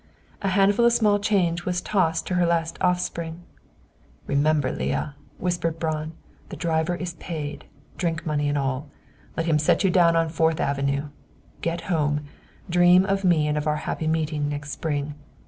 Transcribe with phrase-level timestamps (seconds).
[0.41, 3.43] A handful of small change was tossed to her as a last offering.
[4.25, 6.13] "Remember, Leah," whispered Braun.
[6.49, 7.65] "The driver is paid,
[7.99, 8.89] drink money and all.
[9.37, 11.09] Let him set you down on Fourth Avenue.
[11.61, 12.21] Get home,
[12.67, 15.13] dream of me and of our happy meeting next spring.